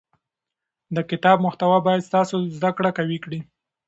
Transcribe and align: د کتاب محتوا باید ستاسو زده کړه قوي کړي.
د 0.95 0.97
کتاب 1.09 1.37
محتوا 1.45 1.77
باید 1.87 2.07
ستاسو 2.09 2.35
زده 2.55 2.71
کړه 2.77 2.89
قوي 2.97 3.17
کړي. 3.23 3.39